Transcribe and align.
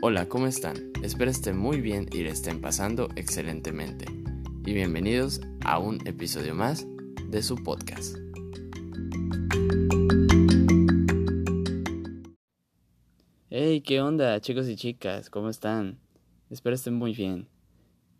Hola, 0.00 0.28
¿cómo 0.28 0.46
están? 0.46 0.92
Espero 1.02 1.28
estén 1.28 1.58
muy 1.58 1.80
bien 1.80 2.06
y 2.12 2.18
le 2.18 2.30
estén 2.30 2.60
pasando 2.60 3.08
excelentemente. 3.16 4.04
Y 4.64 4.72
bienvenidos 4.72 5.40
a 5.64 5.80
un 5.80 6.06
episodio 6.06 6.54
más 6.54 6.86
de 7.26 7.42
su 7.42 7.56
podcast. 7.56 8.16
Hey, 13.50 13.80
¿qué 13.80 14.00
onda, 14.00 14.40
chicos 14.40 14.68
y 14.68 14.76
chicas? 14.76 15.30
¿Cómo 15.30 15.48
están? 15.48 15.98
Espero 16.48 16.76
estén 16.76 16.94
muy 16.94 17.12
bien. 17.12 17.48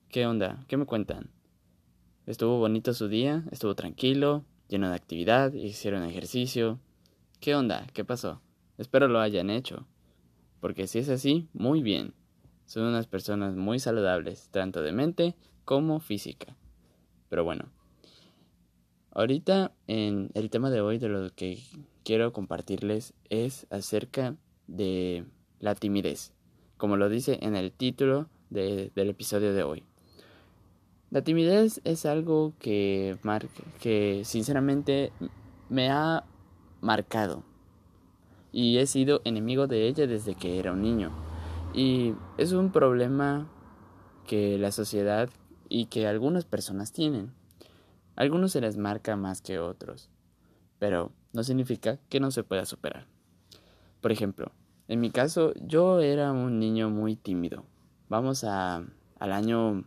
¿Qué 0.08 0.26
onda? 0.26 0.64
¿Qué 0.66 0.76
me 0.76 0.84
cuentan? 0.84 1.30
¿Estuvo 2.26 2.58
bonito 2.58 2.92
su 2.92 3.06
día? 3.06 3.44
¿Estuvo 3.52 3.76
tranquilo? 3.76 4.44
¿Lleno 4.68 4.88
de 4.88 4.96
actividad? 4.96 5.52
¿Hicieron 5.52 6.02
ejercicio? 6.02 6.80
¿Qué 7.38 7.54
onda? 7.54 7.86
¿Qué 7.92 8.04
pasó? 8.04 8.42
Espero 8.78 9.06
lo 9.06 9.20
hayan 9.20 9.48
hecho. 9.48 9.86
Porque 10.60 10.86
si 10.86 10.98
es 10.98 11.08
así, 11.08 11.48
muy 11.52 11.82
bien. 11.82 12.14
Son 12.66 12.84
unas 12.84 13.06
personas 13.06 13.54
muy 13.54 13.78
saludables, 13.78 14.48
tanto 14.50 14.82
de 14.82 14.92
mente 14.92 15.34
como 15.64 16.00
física. 16.00 16.56
Pero 17.28 17.44
bueno, 17.44 17.66
ahorita 19.12 19.72
en 19.86 20.30
el 20.34 20.50
tema 20.50 20.70
de 20.70 20.80
hoy 20.80 20.98
de 20.98 21.08
lo 21.08 21.30
que 21.30 21.62
quiero 22.04 22.32
compartirles 22.32 23.14
es 23.30 23.66
acerca 23.70 24.36
de 24.66 25.24
la 25.60 25.74
timidez, 25.74 26.32
como 26.76 26.96
lo 26.96 27.08
dice 27.08 27.38
en 27.42 27.56
el 27.56 27.72
título 27.72 28.28
del 28.50 28.90
episodio 28.96 29.52
de 29.52 29.62
hoy. 29.62 29.84
La 31.10 31.22
timidez 31.22 31.80
es 31.84 32.04
algo 32.04 32.52
que, 32.58 33.16
que 33.80 34.22
sinceramente 34.24 35.12
me 35.70 35.90
ha 35.90 36.24
marcado 36.80 37.44
y 38.52 38.78
he 38.78 38.86
sido 38.86 39.20
enemigo 39.24 39.66
de 39.66 39.86
ella 39.88 40.06
desde 40.06 40.34
que 40.34 40.58
era 40.58 40.72
un 40.72 40.82
niño. 40.82 41.10
Y 41.74 42.14
es 42.38 42.52
un 42.52 42.72
problema 42.72 43.48
que 44.26 44.58
la 44.58 44.72
sociedad 44.72 45.28
y 45.68 45.86
que 45.86 46.06
algunas 46.06 46.44
personas 46.44 46.92
tienen. 46.92 47.32
algunos 48.16 48.52
se 48.52 48.60
les 48.60 48.76
marca 48.76 49.14
más 49.16 49.42
que 49.42 49.60
otros, 49.60 50.10
pero 50.78 51.12
no 51.32 51.44
significa 51.44 51.98
que 52.08 52.18
no 52.18 52.30
se 52.30 52.42
pueda 52.42 52.64
superar. 52.64 53.06
Por 54.00 54.10
ejemplo, 54.10 54.50
en 54.88 55.00
mi 55.00 55.10
caso 55.10 55.52
yo 55.54 56.00
era 56.00 56.32
un 56.32 56.58
niño 56.58 56.90
muy 56.90 57.14
tímido. 57.14 57.64
Vamos 58.08 58.42
a, 58.44 58.82
al 59.18 59.32
año 59.32 59.84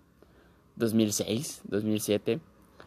2006, 0.75 1.63
2007, 1.65 2.39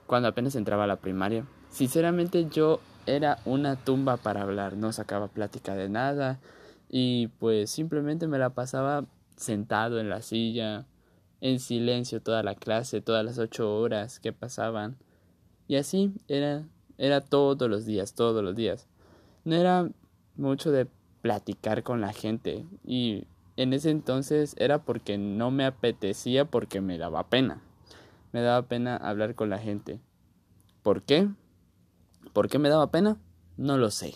cuando 0.06 0.28
apenas 0.28 0.54
entraba 0.54 0.84
a 0.84 0.88
la 0.88 1.00
primaria. 1.00 1.46
Sinceramente 1.70 2.46
yo 2.50 2.80
era 3.06 3.38
una 3.44 3.76
tumba 3.76 4.16
para 4.16 4.42
hablar, 4.42 4.76
no 4.76 4.92
sacaba 4.92 5.28
plática 5.28 5.74
de 5.74 5.88
nada 5.88 6.40
y 6.88 7.28
pues 7.38 7.70
simplemente 7.70 8.26
me 8.26 8.38
la 8.38 8.50
pasaba 8.50 9.04
sentado 9.36 10.00
en 10.00 10.08
la 10.08 10.22
silla, 10.22 10.86
en 11.40 11.60
silencio 11.60 12.22
toda 12.22 12.42
la 12.42 12.54
clase, 12.54 13.00
todas 13.00 13.24
las 13.24 13.38
ocho 13.38 13.76
horas 13.76 14.20
que 14.20 14.32
pasaban. 14.32 14.96
Y 15.68 15.76
así 15.76 16.12
era, 16.28 16.64
era 16.98 17.20
todos 17.20 17.68
los 17.68 17.84
días, 17.84 18.14
todos 18.14 18.42
los 18.42 18.54
días. 18.54 18.86
No 19.44 19.54
era 19.54 19.88
mucho 20.36 20.70
de 20.70 20.86
platicar 21.20 21.82
con 21.82 22.00
la 22.00 22.12
gente 22.12 22.64
y 22.86 23.26
en 23.56 23.72
ese 23.72 23.90
entonces 23.90 24.54
era 24.58 24.78
porque 24.82 25.16
no 25.18 25.50
me 25.50 25.64
apetecía 25.64 26.44
porque 26.44 26.80
me 26.80 26.98
daba 26.98 27.28
pena. 27.28 27.62
Me 28.32 28.40
daba 28.40 28.66
pena 28.66 28.96
hablar 28.96 29.34
con 29.34 29.48
la 29.50 29.58
gente. 29.58 30.00
¿Por 30.82 31.02
qué? 31.02 31.28
¿Por 32.34 32.48
qué 32.48 32.58
me 32.58 32.68
daba 32.68 32.90
pena? 32.90 33.16
No 33.56 33.78
lo 33.78 33.92
sé. 33.92 34.12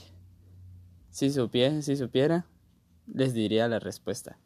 Si 1.09 1.31
supiera, 1.31 1.81
si 1.83 1.95
supiera, 1.95 2.47
les 3.07 3.33
diría 3.33 3.69
la 3.69 3.79
respuesta. 3.79 4.41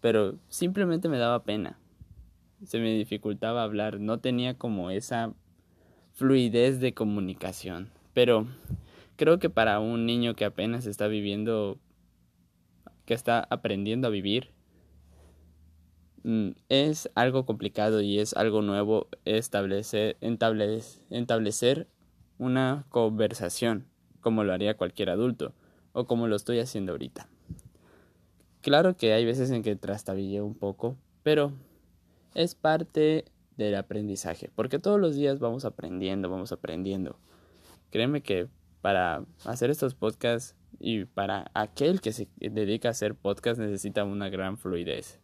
Pero 0.00 0.38
simplemente 0.48 1.08
me 1.08 1.18
daba 1.18 1.42
pena. 1.42 1.80
Se 2.64 2.78
me 2.78 2.94
dificultaba 2.94 3.64
hablar, 3.64 3.98
no 3.98 4.20
tenía 4.20 4.56
como 4.56 4.90
esa 4.90 5.34
fluidez 6.12 6.78
de 6.78 6.94
comunicación. 6.94 7.90
Pero 8.14 8.46
creo 9.16 9.40
que 9.40 9.50
para 9.50 9.80
un 9.80 10.06
niño 10.06 10.36
que 10.36 10.44
apenas 10.44 10.86
está 10.86 11.08
viviendo, 11.08 11.80
que 13.04 13.14
está 13.14 13.48
aprendiendo 13.50 14.06
a 14.06 14.12
vivir, 14.12 14.52
mm, 16.22 16.50
es 16.68 17.10
algo 17.16 17.46
complicado 17.46 18.00
y 18.00 18.20
es 18.20 18.32
algo 18.34 18.62
nuevo 18.62 19.08
establecer, 19.24 20.16
establecer 20.20 21.88
una 22.38 22.86
conversación, 22.88 23.86
como 24.20 24.44
lo 24.44 24.52
haría 24.52 24.76
cualquier 24.76 25.10
adulto, 25.10 25.52
o 25.92 26.06
como 26.06 26.26
lo 26.26 26.36
estoy 26.36 26.60
haciendo 26.60 26.92
ahorita. 26.92 27.28
Claro 28.60 28.96
que 28.96 29.12
hay 29.12 29.24
veces 29.24 29.50
en 29.50 29.62
que 29.62 29.76
trastabilleo 29.76 30.44
un 30.44 30.54
poco, 30.54 30.96
pero 31.22 31.52
es 32.34 32.54
parte 32.54 33.24
del 33.56 33.74
aprendizaje, 33.74 34.50
porque 34.54 34.78
todos 34.78 35.00
los 35.00 35.16
días 35.16 35.38
vamos 35.38 35.64
aprendiendo, 35.64 36.30
vamos 36.30 36.52
aprendiendo. 36.52 37.18
Créeme 37.90 38.22
que 38.22 38.48
para 38.80 39.24
hacer 39.44 39.70
estos 39.70 39.94
podcasts 39.94 40.54
y 40.78 41.04
para 41.04 41.50
aquel 41.54 42.00
que 42.00 42.12
se 42.12 42.28
dedica 42.38 42.88
a 42.88 42.90
hacer 42.92 43.14
podcasts 43.14 43.58
necesita 43.58 44.04
una 44.04 44.28
gran 44.28 44.58
fluidez. 44.58 45.20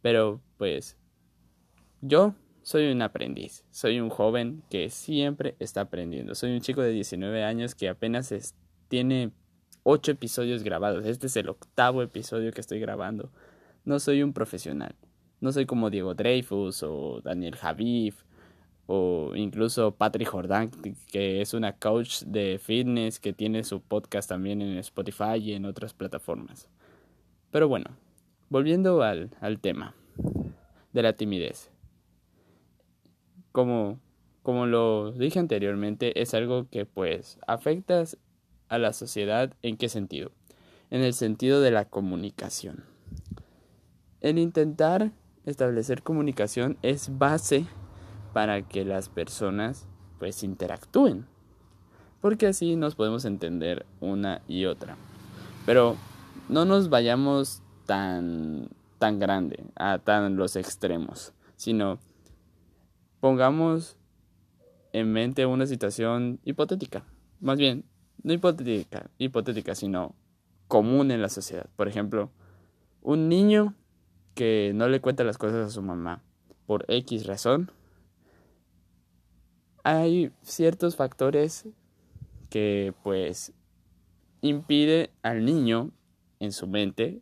Pero 0.00 0.40
pues 0.56 0.96
yo 2.00 2.34
soy 2.70 2.92
un 2.92 3.02
aprendiz, 3.02 3.64
soy 3.72 3.98
un 3.98 4.10
joven 4.10 4.62
que 4.70 4.90
siempre 4.90 5.56
está 5.58 5.80
aprendiendo. 5.80 6.36
Soy 6.36 6.54
un 6.54 6.60
chico 6.60 6.80
de 6.82 6.92
19 6.92 7.42
años 7.42 7.74
que 7.74 7.88
apenas 7.88 8.32
tiene 8.86 9.32
8 9.82 10.12
episodios 10.12 10.62
grabados. 10.62 11.04
Este 11.04 11.26
es 11.26 11.36
el 11.36 11.48
octavo 11.48 12.00
episodio 12.00 12.52
que 12.52 12.60
estoy 12.60 12.78
grabando. 12.78 13.32
No 13.84 13.98
soy 13.98 14.22
un 14.22 14.32
profesional. 14.32 14.94
No 15.40 15.50
soy 15.50 15.66
como 15.66 15.90
Diego 15.90 16.14
Dreyfus 16.14 16.84
o 16.84 17.20
Daniel 17.24 17.56
Javif 17.56 18.22
o 18.86 19.32
incluso 19.34 19.96
Patrick 19.96 20.28
Jordan, 20.28 20.70
que 21.10 21.40
es 21.40 21.54
una 21.54 21.72
coach 21.72 22.22
de 22.22 22.60
fitness 22.62 23.18
que 23.18 23.32
tiene 23.32 23.64
su 23.64 23.80
podcast 23.80 24.28
también 24.28 24.62
en 24.62 24.78
Spotify 24.78 25.38
y 25.40 25.54
en 25.54 25.64
otras 25.64 25.92
plataformas. 25.92 26.68
Pero 27.50 27.66
bueno, 27.66 27.86
volviendo 28.48 29.02
al, 29.02 29.30
al 29.40 29.58
tema 29.58 29.96
de 30.92 31.02
la 31.02 31.14
timidez 31.14 31.72
como, 33.52 34.00
como 34.42 34.66
lo 34.66 35.12
dije 35.12 35.38
anteriormente, 35.38 36.20
es 36.20 36.34
algo 36.34 36.68
que 36.68 36.86
pues 36.86 37.38
afecta 37.46 38.04
a 38.68 38.78
la 38.78 38.92
sociedad 38.92 39.52
en 39.62 39.76
qué 39.76 39.88
sentido? 39.88 40.30
En 40.90 41.02
el 41.02 41.14
sentido 41.14 41.60
de 41.60 41.70
la 41.70 41.84
comunicación. 41.84 42.84
El 44.20 44.38
intentar 44.38 45.12
establecer 45.46 46.02
comunicación 46.02 46.78
es 46.82 47.16
base 47.18 47.66
para 48.32 48.62
que 48.62 48.84
las 48.84 49.08
personas 49.08 49.86
pues 50.18 50.42
interactúen. 50.42 51.26
Porque 52.20 52.48
así 52.48 52.76
nos 52.76 52.94
podemos 52.94 53.24
entender 53.24 53.86
una 54.00 54.42
y 54.46 54.66
otra. 54.66 54.96
Pero 55.64 55.96
no 56.48 56.64
nos 56.64 56.90
vayamos 56.90 57.62
tan 57.86 58.68
tan 59.00 59.18
grande 59.18 59.64
a 59.76 59.98
tan 59.98 60.36
los 60.36 60.56
extremos, 60.56 61.32
sino 61.56 61.98
Pongamos 63.20 63.96
en 64.92 65.12
mente 65.12 65.46
una 65.46 65.66
situación 65.66 66.40
hipotética. 66.44 67.04
Más 67.40 67.58
bien, 67.58 67.84
no 68.22 68.32
hipotética, 68.32 69.10
hipotética, 69.18 69.74
sino 69.74 70.14
común 70.68 71.10
en 71.10 71.22
la 71.22 71.28
sociedad. 71.28 71.68
Por 71.76 71.88
ejemplo, 71.88 72.30
un 73.02 73.28
niño 73.28 73.74
que 74.34 74.72
no 74.74 74.88
le 74.88 75.00
cuenta 75.00 75.24
las 75.24 75.38
cosas 75.38 75.66
a 75.66 75.70
su 75.70 75.82
mamá 75.82 76.22
por 76.66 76.84
X 76.88 77.26
razón. 77.26 77.70
Hay 79.82 80.32
ciertos 80.42 80.96
factores 80.96 81.66
que 82.48 82.94
pues 83.02 83.52
impide 84.40 85.10
al 85.22 85.44
niño 85.44 85.90
en 86.38 86.52
su 86.52 86.66
mente. 86.66 87.20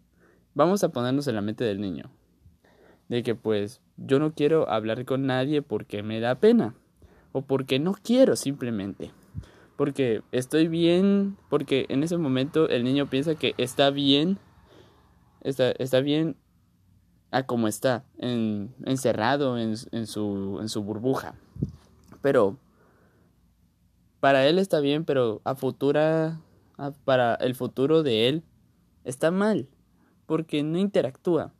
Vamos 0.54 0.84
a 0.84 0.90
ponernos 0.90 1.26
en 1.28 1.34
la 1.34 1.40
mente 1.40 1.64
del 1.64 1.80
niño. 1.80 2.10
De 3.08 3.22
que 3.22 3.34
pues 3.34 3.80
yo 3.98 4.18
no 4.18 4.32
quiero 4.32 4.70
hablar 4.70 5.04
con 5.04 5.26
nadie 5.26 5.60
porque 5.60 6.02
me 6.02 6.20
da 6.20 6.36
pena 6.36 6.74
o 7.32 7.42
porque 7.42 7.78
no 7.78 7.94
quiero 7.94 8.36
simplemente. 8.36 9.10
Porque 9.76 10.22
estoy 10.32 10.66
bien, 10.68 11.36
porque 11.48 11.86
en 11.88 12.02
ese 12.02 12.16
momento 12.16 12.68
el 12.68 12.84
niño 12.84 13.06
piensa 13.06 13.34
que 13.34 13.54
está 13.58 13.90
bien, 13.90 14.38
está, 15.42 15.70
está 15.72 16.00
bien 16.00 16.36
a 17.30 17.44
como 17.44 17.68
está, 17.68 18.04
en, 18.18 18.74
encerrado 18.84 19.58
en, 19.58 19.74
en, 19.92 20.06
su, 20.06 20.58
en 20.60 20.68
su 20.68 20.82
burbuja. 20.82 21.34
Pero 22.22 22.56
para 24.20 24.46
él 24.46 24.58
está 24.58 24.80
bien, 24.80 25.04
pero 25.04 25.40
a 25.44 25.54
futura, 25.54 26.40
para 27.04 27.34
el 27.36 27.54
futuro 27.54 28.02
de 28.02 28.28
él 28.28 28.42
está 29.04 29.30
mal, 29.30 29.68
porque 30.26 30.62
no 30.62 30.78
interactúa, 30.78 31.52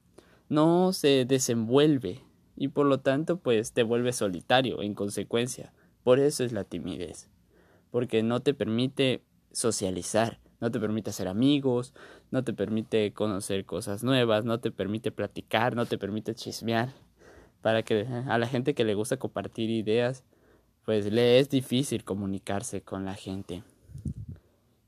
no 0.49 0.93
se 0.93 1.25
desenvuelve, 1.25 2.23
y 2.59 2.69
por 2.69 2.87
lo 2.87 3.01
tanto 3.01 3.39
pues 3.39 3.73
te 3.73 3.85
vuelves 3.85 4.17
solitario 4.17 4.83
en 4.83 4.95
consecuencia. 4.95 5.73
Por 6.03 6.19
eso 6.19 6.45
es 6.45 6.53
la 6.53 6.65
timidez, 6.65 7.29
porque 7.91 8.23
no 8.23 8.41
te 8.41 8.53
permite 8.53 9.23
socializar, 9.53 10.41
no 10.61 10.71
te 10.71 10.81
permite 10.81 11.11
hacer 11.11 11.29
amigos, 11.29 11.95
no 12.31 12.43
te 12.43 12.53
permite 12.53 13.13
conocer 13.13 13.65
cosas 13.65 14.03
nuevas, 14.03 14.45
no 14.45 14.59
te 14.59 14.73
permite 14.73 15.13
platicar, 15.13 15.77
no 15.77 15.87
te 15.87 15.99
permite 15.99 16.35
chismear. 16.35 16.93
Para 17.63 17.83
que 17.83 18.07
a 18.27 18.39
la 18.39 18.47
gente 18.47 18.75
que 18.75 18.85
le 18.85 18.95
gusta 18.95 19.19
compartir 19.19 19.71
ideas, 19.71 20.25
pues 20.85 21.13
le 21.13 21.39
es 21.39 21.49
difícil 21.49 22.05
comunicarse 22.05 22.83
con 22.83 23.05
la 23.05 23.15
gente. 23.15 23.63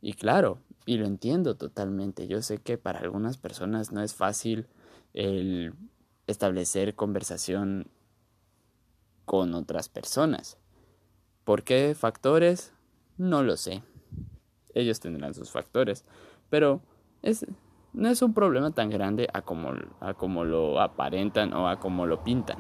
Y 0.01 0.15
claro, 0.15 0.59
y 0.87 0.97
lo 0.97 1.07
entiendo 1.07 1.57
totalmente. 1.57 2.27
Yo 2.27 2.43
sé 2.43 2.59
que 2.59 2.79
para 2.79 3.01
algunas 3.01 3.37
personas 3.37 3.93
no 3.93 4.03
es 4.03 4.15
fácil 4.15 4.67
el 5.13 5.75
establecer 6.31 6.95
conversación 6.95 7.89
con 9.25 9.55
otras 9.55 9.89
personas. 9.89 10.59
¿Por 11.45 11.63
qué 11.63 11.95
factores? 11.95 12.73
No 13.17 13.43
lo 13.43 13.57
sé. 13.57 13.83
Ellos 14.75 15.01
tendrán 15.01 15.35
sus 15.35 15.51
factores. 15.51 16.05
Pero 16.49 16.83
es, 17.23 17.47
no 17.93 18.09
es 18.09 18.23
un 18.23 18.35
problema 18.35 18.71
tan 18.73 18.91
grande 18.91 19.29
a 19.33 19.43
como, 19.43 19.73
a 20.01 20.15
como 20.15 20.45
lo 20.45 20.81
aparentan 20.81 21.53
o 21.53 21.69
a 21.69 21.81
como 21.81 22.07
lo 22.07 22.25
pintan. 22.25 22.59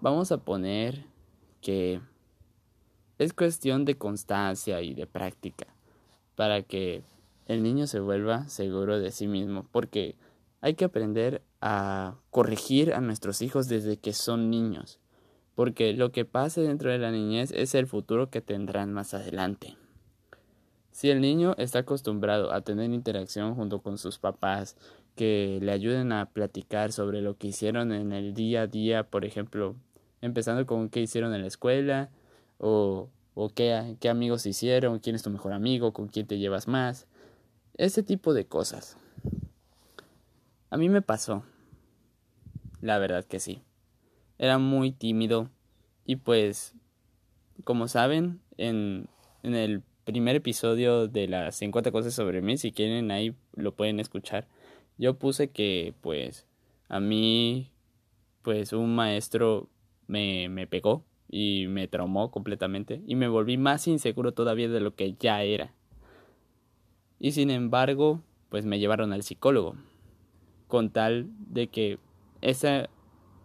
Vamos 0.00 0.32
a 0.32 0.38
poner 0.38 1.06
que 1.60 2.00
es 3.18 3.32
cuestión 3.32 3.84
de 3.84 3.98
constancia 3.98 4.80
y 4.80 4.94
de 4.94 5.06
práctica 5.06 5.66
para 6.36 6.62
que 6.62 7.02
el 7.46 7.62
niño 7.62 7.86
se 7.86 7.98
vuelva 7.98 8.48
seguro 8.48 9.00
de 9.00 9.10
sí 9.10 9.26
mismo, 9.26 9.66
porque 9.72 10.14
hay 10.60 10.74
que 10.74 10.84
aprender 10.84 11.42
a 11.60 12.16
corregir 12.30 12.94
a 12.94 13.00
nuestros 13.00 13.42
hijos 13.42 13.68
desde 13.68 13.96
que 13.96 14.12
son 14.12 14.50
niños, 14.50 15.00
porque 15.54 15.92
lo 15.92 16.12
que 16.12 16.24
pase 16.24 16.60
dentro 16.60 16.90
de 16.90 16.98
la 16.98 17.10
niñez 17.10 17.50
es 17.52 17.74
el 17.74 17.86
futuro 17.86 18.30
que 18.30 18.40
tendrán 18.40 18.92
más 18.92 19.14
adelante. 19.14 19.76
Si 20.92 21.10
el 21.10 21.20
niño 21.20 21.54
está 21.58 21.80
acostumbrado 21.80 22.52
a 22.52 22.60
tener 22.60 22.92
interacción 22.92 23.54
junto 23.54 23.80
con 23.82 23.98
sus 23.98 24.18
papás, 24.18 24.76
que 25.14 25.58
le 25.62 25.72
ayuden 25.72 26.12
a 26.12 26.26
platicar 26.26 26.92
sobre 26.92 27.22
lo 27.22 27.36
que 27.36 27.48
hicieron 27.48 27.92
en 27.92 28.12
el 28.12 28.34
día 28.34 28.62
a 28.62 28.66
día, 28.68 29.02
por 29.02 29.24
ejemplo, 29.24 29.74
empezando 30.20 30.64
con 30.64 30.88
qué 30.88 31.00
hicieron 31.00 31.34
en 31.34 31.42
la 31.42 31.48
escuela, 31.48 32.10
o, 32.58 33.08
qué, 33.54 33.96
qué 34.00 34.08
amigos 34.08 34.46
hicieron, 34.46 34.98
quién 34.98 35.16
es 35.16 35.22
tu 35.22 35.30
mejor 35.30 35.52
amigo, 35.52 35.92
con 35.92 36.08
quién 36.08 36.26
te 36.26 36.38
llevas 36.38 36.68
más, 36.68 37.06
ese 37.76 38.02
tipo 38.02 38.34
de 38.34 38.46
cosas. 38.46 38.96
A 40.70 40.76
mí 40.76 40.88
me 40.88 41.00
pasó. 41.02 41.44
La 42.80 42.98
verdad 42.98 43.24
que 43.24 43.40
sí. 43.40 43.62
Era 44.38 44.58
muy 44.58 44.92
tímido 44.92 45.50
y 46.04 46.16
pues, 46.16 46.74
como 47.64 47.88
saben, 47.88 48.40
en, 48.56 49.08
en 49.42 49.54
el 49.54 49.82
primer 50.04 50.36
episodio 50.36 51.08
de 51.08 51.26
las 51.26 51.56
50 51.56 51.90
cosas 51.90 52.14
sobre 52.14 52.42
mí, 52.42 52.56
si 52.56 52.72
quieren 52.72 53.10
ahí 53.10 53.34
lo 53.54 53.74
pueden 53.74 53.98
escuchar, 53.98 54.46
yo 54.96 55.18
puse 55.18 55.50
que 55.50 55.94
pues 56.00 56.46
a 56.88 57.00
mí 57.00 57.70
pues 58.42 58.72
un 58.72 58.94
maestro 58.94 59.68
me, 60.06 60.48
me 60.48 60.66
pegó 60.66 61.04
y 61.28 61.66
me 61.68 61.88
traumó 61.88 62.30
completamente 62.30 63.02
y 63.06 63.16
me 63.16 63.28
volví 63.28 63.56
más 63.56 63.86
inseguro 63.88 64.32
todavía 64.32 64.68
de 64.68 64.80
lo 64.80 64.94
que 64.94 65.14
ya 65.14 65.42
era. 65.42 65.74
Y 67.18 67.32
sin 67.32 67.50
embargo, 67.50 68.22
pues 68.48 68.64
me 68.64 68.78
llevaron 68.78 69.12
al 69.12 69.22
psicólogo 69.22 69.76
con 70.68 70.90
tal 70.90 71.30
de 71.38 71.68
que 71.68 71.98
esa, 72.40 72.88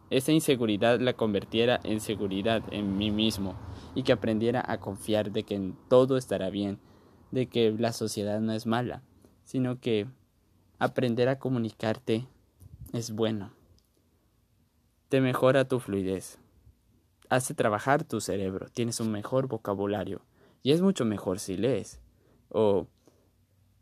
esa 0.10 0.31
inseguridad 0.31 1.00
la 1.00 1.14
convirtiera 1.14 1.80
en 1.84 2.00
seguridad 2.00 2.62
en 2.72 2.98
mí 2.98 3.10
mismo 3.10 3.56
y 3.96 4.04
que 4.04 4.12
aprendiera 4.12 4.64
a 4.66 4.80
confiar 4.80 5.31
de 5.31 5.44
que 5.44 5.74
todo 5.90 6.18
estará 6.18 6.50
bien, 6.50 6.80
de 7.31 7.48
que 7.48 7.72
la 7.72 7.94
sociedad 7.94 8.40
no 8.40 8.54
es 8.54 8.68
mala, 8.68 9.02
sino 9.44 9.80
que 9.80 10.08
aprender 10.78 11.30
a 11.30 11.40
comunicarte 11.40 12.28
es 12.92 13.12
bueno. 13.12 13.52
Te 15.10 15.22
mejora 15.22 15.68
tu 15.68 15.80
fluidez, 15.80 16.40
hace 17.30 17.54
trabajar 17.54 18.04
tu 18.04 18.20
cerebro, 18.20 18.68
tienes 18.74 19.00
un 19.00 19.12
mejor 19.12 19.48
vocabulario 19.48 20.22
y 20.62 20.72
es 20.72 20.81
mucho 20.81 21.06
mejor 21.06 21.40
si 21.40 21.58
lees 21.58 22.00
o, 22.50 22.88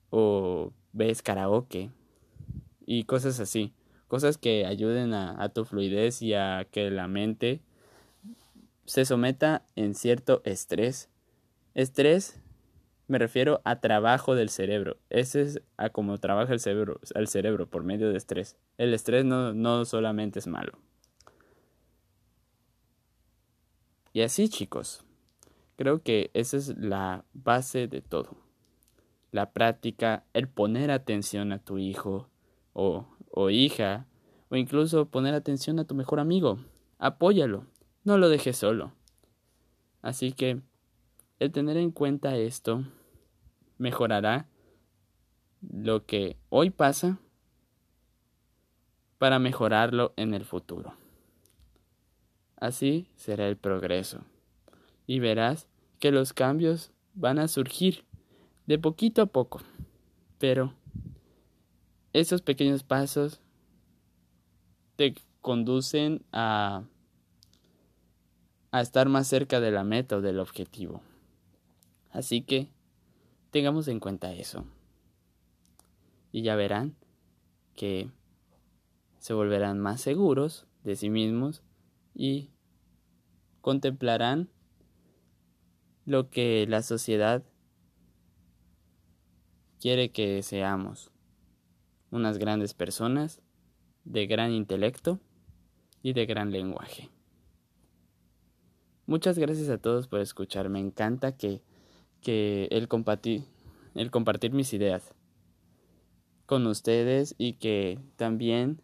o 0.10 0.72
ves 0.94 1.22
karaoke 1.22 1.92
y 2.86 3.04
cosas 3.04 3.40
así. 3.40 3.74
Cosas 4.08 4.38
que 4.38 4.66
ayuden 4.66 5.14
a, 5.14 5.50
tu 5.50 5.64
fluidez 5.64 6.22
y 6.22 6.34
a 6.34 6.68
que 6.70 6.92
la 6.92 7.08
mente 7.08 7.62
se 8.86 9.06
someta 9.06 9.64
en 9.76 9.96
cierto 9.96 10.42
estrés. 10.44 11.10
Estrés 11.76 12.42
me 13.08 13.20
refiero 13.20 13.62
a 13.64 13.80
trabajo 13.80 14.36
del 14.36 14.50
cerebro. 14.50 14.98
Ese 15.10 15.42
es 15.42 15.62
a 15.78 15.90
cómo 15.90 16.18
trabaja 16.18 16.54
el 16.54 16.60
cerebro, 16.60 17.00
el 17.16 17.28
cerebro 17.28 17.68
por 17.68 17.84
medio 17.84 18.10
de 18.10 18.18
estrés. 18.18 18.58
El 18.78 18.94
estrés 18.94 19.26
no, 19.26 19.54
no 19.54 19.86
solamente 19.86 20.40
es 20.40 20.48
malo. 20.48 20.80
Y 24.14 24.22
así 24.22 24.50
chicos, 24.50 25.06
creo 25.78 26.04
que 26.04 26.32
esa 26.34 26.58
es 26.58 26.78
la 26.78 27.24
base 27.34 27.88
de 27.88 28.02
todo. 28.02 28.38
La 29.32 29.52
práctica, 29.52 30.26
el 30.34 30.50
poner 30.50 30.92
atención 30.92 31.54
a 31.54 31.60
tu 31.60 31.78
hijo, 31.78 32.30
o, 32.74 33.06
o 33.32 33.50
hija, 33.50 34.08
o 34.50 34.56
incluso 34.56 35.06
poner 35.06 35.34
atención 35.34 35.80
a 35.80 35.86
tu 35.86 35.96
mejor 35.96 36.20
amigo. 36.20 36.60
Apóyalo, 37.00 37.66
no 38.04 38.18
lo 38.18 38.30
dejes 38.30 38.58
solo. 38.58 38.94
Así 40.02 40.34
que 40.34 40.62
el 41.40 41.52
tener 41.52 41.78
en 41.78 41.92
cuenta 41.92 42.36
esto 42.36 42.84
mejorará 43.78 44.48
lo 45.62 46.06
que 46.06 46.38
hoy 46.50 46.70
pasa 46.70 47.20
para 49.18 49.40
mejorarlo 49.40 50.14
en 50.18 50.34
el 50.34 50.46
futuro. 50.46 50.96
Así 52.58 53.08
será 53.16 53.48
el 53.48 53.58
progreso. 53.58 54.22
Y 55.08 55.20
verás 55.20 55.68
que 56.00 56.12
los 56.12 56.34
cambios 56.34 56.92
van 57.14 57.40
a 57.40 57.48
surgir 57.48 58.06
de 58.66 58.80
poquito 58.80 59.22
a 59.22 59.26
poco. 59.28 59.62
Pero 60.38 60.74
esos 62.14 62.42
pequeños 62.42 62.84
pasos 62.84 63.40
te 64.96 65.16
conducen 65.42 66.24
a, 66.32 66.84
a 68.72 68.82
estar 68.82 69.10
más 69.10 69.28
cerca 69.28 69.60
de 69.60 69.72
la 69.72 69.84
meta 69.84 70.18
o 70.18 70.22
del 70.22 70.40
objetivo. 70.40 71.02
Así 72.12 72.42
que 72.42 72.70
tengamos 73.52 73.88
en 73.88 74.00
cuenta 74.00 74.34
eso. 74.34 74.66
Y 76.32 76.44
ya 76.44 76.56
verán 76.56 76.96
que 77.76 78.10
se 79.20 79.34
volverán 79.34 79.80
más 79.80 80.02
seguros 80.02 80.66
de 80.84 80.96
sí 80.96 81.10
mismos 81.10 81.64
y 82.14 82.50
contemplarán 83.62 84.50
lo 86.06 86.30
que 86.30 86.66
la 86.68 86.82
sociedad 86.82 87.44
quiere 89.80 90.12
que 90.12 90.42
seamos 90.44 91.12
unas 92.12 92.38
grandes 92.38 92.74
personas 92.74 93.42
de 94.04 94.28
gran 94.28 94.52
intelecto 94.52 95.20
y 96.04 96.14
de 96.14 96.26
gran 96.26 96.52
lenguaje. 96.52 97.10
Muchas 99.06 99.38
gracias 99.38 99.70
a 99.70 99.78
todos 99.78 100.08
por 100.08 100.20
escuchar. 100.20 100.70
Me 100.70 100.80
encanta 100.80 101.36
que, 101.36 101.62
que 102.22 102.68
el, 102.72 102.88
compartir, 102.88 103.44
el 103.96 104.12
compartir 104.12 104.52
mis 104.54 104.74
ideas 104.74 105.14
con 106.46 106.68
ustedes 106.68 107.36
y 107.38 107.54
que 107.54 108.00
también 108.18 108.82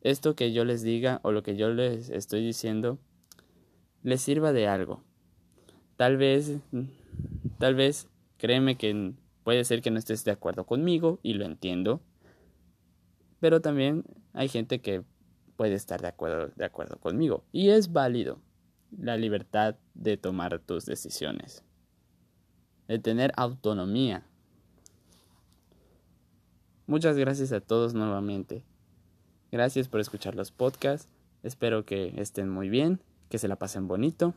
esto 0.00 0.36
que 0.36 0.52
yo 0.52 0.64
les 0.64 0.82
diga 0.82 1.20
o 1.22 1.32
lo 1.32 1.42
que 1.42 1.56
yo 1.56 1.70
les 1.70 2.10
estoy 2.10 2.44
diciendo 2.44 2.98
les 4.02 4.20
sirva 4.20 4.52
de 4.52 4.68
algo. 4.68 5.02
Tal 5.96 6.16
vez, 6.16 6.58
tal 7.58 7.74
vez, 7.74 8.08
créeme 8.36 8.76
que 8.76 9.14
Puede 9.44 9.64
ser 9.64 9.82
que 9.82 9.90
no 9.90 9.98
estés 9.98 10.24
de 10.24 10.32
acuerdo 10.32 10.64
conmigo 10.64 11.20
y 11.22 11.34
lo 11.34 11.44
entiendo, 11.44 12.00
pero 13.40 13.60
también 13.60 14.04
hay 14.32 14.48
gente 14.48 14.80
que 14.80 15.04
puede 15.56 15.74
estar 15.74 16.00
de 16.00 16.08
acuerdo, 16.08 16.50
de 16.56 16.64
acuerdo 16.64 16.96
conmigo 16.98 17.44
y 17.52 17.68
es 17.68 17.92
válido 17.92 18.40
la 18.90 19.16
libertad 19.16 19.76
de 19.94 20.16
tomar 20.16 20.58
tus 20.60 20.86
decisiones, 20.86 21.62
de 22.88 22.98
tener 22.98 23.32
autonomía. 23.36 24.26
Muchas 26.86 27.16
gracias 27.16 27.52
a 27.52 27.60
todos 27.60 27.94
nuevamente. 27.94 28.64
Gracias 29.50 29.88
por 29.88 30.00
escuchar 30.00 30.34
los 30.34 30.50
podcasts. 30.50 31.08
Espero 31.42 31.84
que 31.84 32.14
estén 32.16 32.48
muy 32.48 32.68
bien, 32.68 33.00
que 33.28 33.38
se 33.38 33.48
la 33.48 33.56
pasen 33.56 33.88
bonito. 33.88 34.34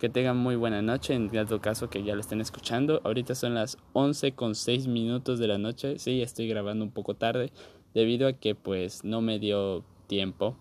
Que 0.00 0.08
tengan 0.08 0.38
muy 0.38 0.56
buena 0.56 0.80
noche, 0.80 1.12
en 1.12 1.28
dado 1.28 1.60
caso 1.60 1.90
que 1.90 2.02
ya 2.02 2.14
lo 2.14 2.22
estén 2.22 2.40
escuchando. 2.40 3.02
Ahorita 3.04 3.34
son 3.34 3.52
las 3.52 3.76
11 3.92 4.32
con 4.32 4.54
6 4.54 4.86
minutos 4.86 5.38
de 5.38 5.46
la 5.46 5.58
noche. 5.58 5.98
Sí, 5.98 6.22
estoy 6.22 6.48
grabando 6.48 6.82
un 6.82 6.90
poco 6.90 7.16
tarde 7.16 7.52
debido 7.92 8.26
a 8.26 8.32
que 8.32 8.54
pues 8.54 9.04
no 9.04 9.20
me 9.20 9.38
dio 9.38 9.84
tiempo 10.06 10.56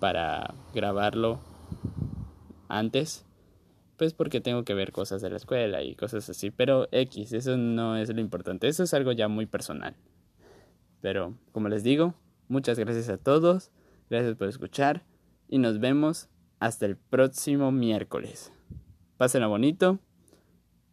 para 0.00 0.52
grabarlo 0.74 1.38
antes. 2.68 3.24
Pues 3.98 4.14
porque 4.14 4.40
tengo 4.40 4.64
que 4.64 4.74
ver 4.74 4.90
cosas 4.90 5.22
de 5.22 5.30
la 5.30 5.36
escuela 5.36 5.84
y 5.84 5.94
cosas 5.94 6.28
así. 6.28 6.50
Pero 6.50 6.88
X, 6.90 7.34
eso 7.34 7.56
no 7.56 7.96
es 7.96 8.12
lo 8.12 8.20
importante. 8.20 8.66
Eso 8.66 8.82
es 8.82 8.92
algo 8.94 9.12
ya 9.12 9.28
muy 9.28 9.46
personal. 9.46 9.94
Pero 11.00 11.38
como 11.52 11.68
les 11.68 11.84
digo, 11.84 12.14
muchas 12.48 12.80
gracias 12.80 13.10
a 13.10 13.16
todos. 13.16 13.70
Gracias 14.10 14.34
por 14.34 14.48
escuchar. 14.48 15.04
Y 15.48 15.58
nos 15.58 15.78
vemos 15.78 16.28
hasta 16.58 16.84
el 16.86 16.96
próximo 16.96 17.70
miércoles. 17.70 18.52
Pásenla 19.16 19.46
bonito 19.46 19.98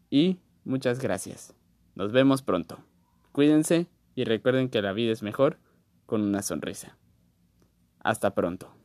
y 0.10 0.40
muchas 0.64 1.00
gracias. 1.00 1.54
Nos 1.96 2.12
vemos 2.12 2.42
pronto. 2.42 2.80
Cuídense 3.32 3.88
y 4.16 4.24
recuerden 4.24 4.70
que 4.70 4.82
la 4.82 4.94
vida 4.94 5.12
es 5.12 5.24
mejor 5.24 5.58
con 6.06 6.22
una 6.22 6.42
sonrisa. 6.42 6.98
Hasta 8.00 8.34
pronto. 8.34 8.83